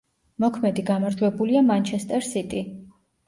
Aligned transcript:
მოქმედი 0.43 0.85
გამარჯვებულია 0.87 1.63
„მანჩესტერ 1.67 2.27
სიტი“. 2.31 2.65